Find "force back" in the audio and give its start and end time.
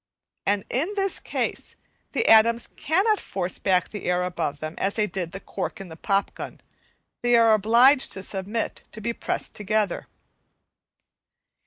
3.19-3.89